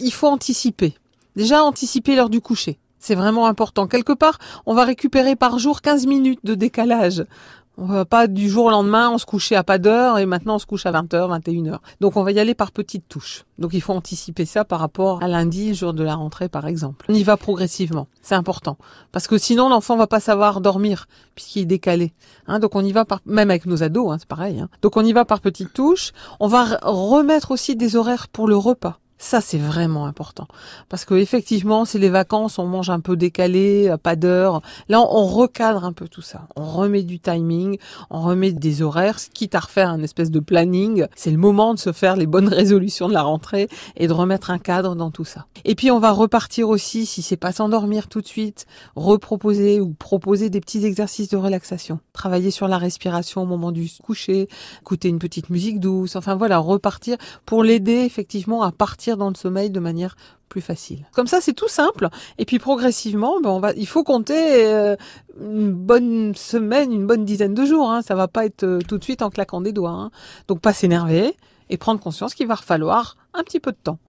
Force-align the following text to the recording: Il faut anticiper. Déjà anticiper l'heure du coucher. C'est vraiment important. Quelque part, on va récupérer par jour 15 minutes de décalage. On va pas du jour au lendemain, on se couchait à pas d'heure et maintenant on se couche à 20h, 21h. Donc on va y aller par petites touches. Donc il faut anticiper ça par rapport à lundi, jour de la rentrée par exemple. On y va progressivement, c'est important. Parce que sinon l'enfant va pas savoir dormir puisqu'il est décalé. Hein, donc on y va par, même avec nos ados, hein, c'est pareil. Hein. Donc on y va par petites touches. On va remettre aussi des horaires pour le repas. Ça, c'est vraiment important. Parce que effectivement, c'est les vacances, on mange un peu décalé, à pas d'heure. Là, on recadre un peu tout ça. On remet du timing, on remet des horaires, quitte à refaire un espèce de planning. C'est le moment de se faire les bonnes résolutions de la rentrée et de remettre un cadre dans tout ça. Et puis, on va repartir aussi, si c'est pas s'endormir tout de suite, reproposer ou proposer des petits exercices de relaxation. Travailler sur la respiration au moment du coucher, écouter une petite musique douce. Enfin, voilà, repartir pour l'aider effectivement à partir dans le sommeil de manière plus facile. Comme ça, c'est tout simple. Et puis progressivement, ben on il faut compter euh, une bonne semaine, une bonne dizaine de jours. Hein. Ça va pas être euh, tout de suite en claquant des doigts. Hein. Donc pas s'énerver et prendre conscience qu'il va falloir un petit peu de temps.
Il 0.00 0.12
faut 0.12 0.26
anticiper. 0.26 0.94
Déjà 1.36 1.62
anticiper 1.62 2.16
l'heure 2.16 2.28
du 2.28 2.40
coucher. 2.40 2.80
C'est 2.98 3.14
vraiment 3.14 3.46
important. 3.46 3.86
Quelque 3.86 4.12
part, 4.12 4.38
on 4.66 4.74
va 4.74 4.84
récupérer 4.84 5.36
par 5.36 5.60
jour 5.60 5.82
15 5.82 6.06
minutes 6.06 6.40
de 6.42 6.56
décalage. 6.56 7.24
On 7.78 7.86
va 7.86 8.04
pas 8.04 8.26
du 8.26 8.48
jour 8.48 8.66
au 8.66 8.70
lendemain, 8.70 9.10
on 9.10 9.18
se 9.18 9.26
couchait 9.26 9.54
à 9.54 9.62
pas 9.62 9.78
d'heure 9.78 10.18
et 10.18 10.26
maintenant 10.26 10.56
on 10.56 10.58
se 10.58 10.66
couche 10.66 10.86
à 10.86 10.90
20h, 10.90 11.40
21h. 11.40 11.78
Donc 12.00 12.16
on 12.16 12.24
va 12.24 12.32
y 12.32 12.40
aller 12.40 12.54
par 12.54 12.72
petites 12.72 13.08
touches. 13.08 13.44
Donc 13.58 13.72
il 13.72 13.80
faut 13.80 13.92
anticiper 13.92 14.46
ça 14.46 14.64
par 14.64 14.80
rapport 14.80 15.22
à 15.22 15.28
lundi, 15.28 15.74
jour 15.74 15.92
de 15.92 16.02
la 16.02 16.16
rentrée 16.16 16.48
par 16.48 16.66
exemple. 16.66 17.06
On 17.08 17.14
y 17.14 17.22
va 17.22 17.36
progressivement, 17.36 18.08
c'est 18.20 18.36
important. 18.36 18.78
Parce 19.12 19.28
que 19.28 19.38
sinon 19.38 19.68
l'enfant 19.68 19.96
va 19.96 20.06
pas 20.08 20.20
savoir 20.20 20.60
dormir 20.60 21.06
puisqu'il 21.36 21.62
est 21.62 21.66
décalé. 21.66 22.14
Hein, 22.48 22.58
donc 22.58 22.74
on 22.74 22.84
y 22.84 22.92
va 22.92 23.04
par, 23.04 23.20
même 23.26 23.50
avec 23.50 23.66
nos 23.66 23.82
ados, 23.82 24.12
hein, 24.12 24.16
c'est 24.18 24.28
pareil. 24.28 24.60
Hein. 24.60 24.68
Donc 24.82 24.96
on 24.96 25.04
y 25.04 25.12
va 25.12 25.24
par 25.24 25.40
petites 25.40 25.72
touches. 25.72 26.12
On 26.40 26.48
va 26.48 26.78
remettre 26.82 27.52
aussi 27.52 27.76
des 27.76 27.96
horaires 27.96 28.26
pour 28.28 28.48
le 28.48 28.56
repas. 28.56 28.98
Ça, 29.16 29.40
c'est 29.40 29.58
vraiment 29.58 30.06
important. 30.06 30.48
Parce 30.88 31.04
que 31.04 31.14
effectivement, 31.14 31.84
c'est 31.84 32.00
les 32.00 32.08
vacances, 32.08 32.58
on 32.58 32.66
mange 32.66 32.90
un 32.90 32.98
peu 32.98 33.16
décalé, 33.16 33.88
à 33.88 33.96
pas 33.96 34.16
d'heure. 34.16 34.60
Là, 34.88 35.00
on 35.00 35.24
recadre 35.24 35.84
un 35.84 35.92
peu 35.92 36.08
tout 36.08 36.20
ça. 36.20 36.48
On 36.56 36.64
remet 36.64 37.04
du 37.04 37.20
timing, 37.20 37.78
on 38.10 38.20
remet 38.22 38.52
des 38.52 38.82
horaires, 38.82 39.16
quitte 39.32 39.54
à 39.54 39.60
refaire 39.60 39.88
un 39.88 40.02
espèce 40.02 40.30
de 40.30 40.40
planning. 40.40 41.06
C'est 41.14 41.30
le 41.30 41.38
moment 41.38 41.74
de 41.74 41.78
se 41.78 41.92
faire 41.92 42.16
les 42.16 42.26
bonnes 42.26 42.48
résolutions 42.52 43.08
de 43.08 43.14
la 43.14 43.22
rentrée 43.22 43.68
et 43.96 44.08
de 44.08 44.12
remettre 44.12 44.50
un 44.50 44.58
cadre 44.58 44.96
dans 44.96 45.12
tout 45.12 45.24
ça. 45.24 45.46
Et 45.64 45.76
puis, 45.76 45.90
on 45.92 46.00
va 46.00 46.10
repartir 46.10 46.68
aussi, 46.68 47.06
si 47.06 47.22
c'est 47.22 47.36
pas 47.36 47.52
s'endormir 47.52 48.08
tout 48.08 48.20
de 48.20 48.26
suite, 48.26 48.66
reproposer 48.96 49.80
ou 49.80 49.94
proposer 49.94 50.50
des 50.50 50.60
petits 50.60 50.84
exercices 50.84 51.28
de 51.28 51.36
relaxation. 51.36 52.00
Travailler 52.12 52.50
sur 52.50 52.66
la 52.66 52.78
respiration 52.78 53.42
au 53.42 53.46
moment 53.46 53.70
du 53.70 53.88
coucher, 54.02 54.48
écouter 54.82 55.08
une 55.08 55.20
petite 55.20 55.50
musique 55.50 55.78
douce. 55.78 56.16
Enfin, 56.16 56.34
voilà, 56.34 56.58
repartir 56.58 57.16
pour 57.46 57.62
l'aider 57.62 58.00
effectivement 58.04 58.62
à 58.62 58.72
partir 58.72 59.13
dans 59.16 59.28
le 59.28 59.34
sommeil 59.34 59.70
de 59.70 59.80
manière 59.80 60.16
plus 60.48 60.60
facile. 60.60 61.06
Comme 61.12 61.26
ça, 61.26 61.40
c'est 61.40 61.52
tout 61.52 61.68
simple. 61.68 62.08
Et 62.38 62.44
puis 62.44 62.58
progressivement, 62.58 63.40
ben 63.40 63.50
on 63.50 63.62
il 63.76 63.86
faut 63.86 64.04
compter 64.04 64.66
euh, 64.66 64.96
une 65.40 65.72
bonne 65.72 66.34
semaine, 66.34 66.92
une 66.92 67.06
bonne 67.06 67.24
dizaine 67.24 67.54
de 67.54 67.64
jours. 67.64 67.90
Hein. 67.90 68.02
Ça 68.02 68.14
va 68.14 68.28
pas 68.28 68.44
être 68.46 68.64
euh, 68.64 68.78
tout 68.86 68.98
de 68.98 69.04
suite 69.04 69.22
en 69.22 69.30
claquant 69.30 69.60
des 69.60 69.72
doigts. 69.72 69.90
Hein. 69.90 70.10
Donc 70.48 70.60
pas 70.60 70.72
s'énerver 70.72 71.34
et 71.70 71.76
prendre 71.76 72.00
conscience 72.00 72.34
qu'il 72.34 72.46
va 72.46 72.56
falloir 72.56 73.16
un 73.32 73.42
petit 73.42 73.60
peu 73.60 73.72
de 73.72 73.78
temps. 73.82 73.98